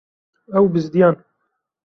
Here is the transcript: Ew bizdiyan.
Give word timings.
Ew 0.57 0.65
bizdiyan. 0.73 1.15